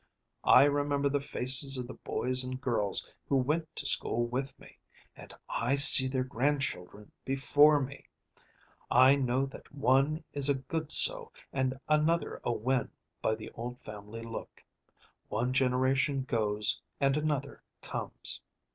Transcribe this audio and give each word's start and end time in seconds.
I 0.49 0.63
remember 0.63 1.09
the 1.09 1.19
faces 1.19 1.77
of 1.77 1.85
the 1.87 1.93
boys 1.93 2.43
and 2.43 2.59
girls 2.59 3.13
who 3.27 3.35
went 3.37 3.75
to 3.75 3.85
school 3.85 4.25
with 4.25 4.57
me, 4.59 4.79
and 5.15 5.31
I 5.47 5.75
see 5.75 6.07
their 6.07 6.23
grandchildren 6.23 7.11
before 7.23 7.79
me. 7.79 8.07
I 8.89 9.15
know 9.15 9.45
that 9.45 9.71
one 9.71 10.23
is 10.33 10.49
a 10.49 10.55
Goodsoe 10.57 11.31
and 11.53 11.79
another 11.87 12.41
a 12.43 12.51
Winn 12.51 12.89
by 13.21 13.35
the 13.35 13.51
old 13.51 13.79
family 13.79 14.23
look. 14.23 14.65
One 15.29 15.53
generation 15.53 16.23
goes, 16.23 16.81
and 16.99 17.15
another 17.15 17.61
comes. 17.83 18.41